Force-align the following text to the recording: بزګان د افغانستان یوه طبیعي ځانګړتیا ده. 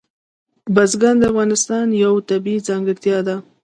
بزګان 0.75 1.15
د 1.19 1.23
افغانستان 1.31 1.85
یوه 2.03 2.19
طبیعي 2.29 2.65
ځانګړتیا 2.67 3.17
ده. 3.27 3.35